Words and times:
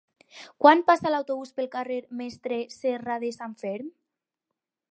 Quan 0.63 0.79
passa 0.85 1.11
l'autobús 1.15 1.51
pel 1.59 1.69
carrer 1.75 1.99
Mestre 2.21 2.57
Serradesanferm? 2.79 3.93